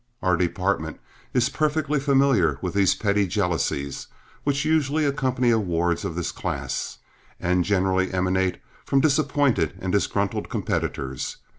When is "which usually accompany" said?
4.43-5.51